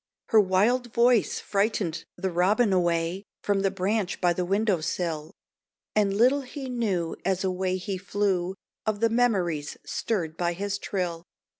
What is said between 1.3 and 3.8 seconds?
frightened the robin away From the